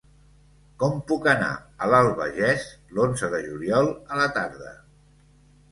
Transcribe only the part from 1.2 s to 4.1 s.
anar a l'Albagés l'onze de juliol